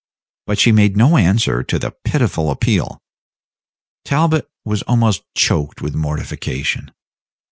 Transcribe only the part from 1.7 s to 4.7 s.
the pitiful appeal. Talbot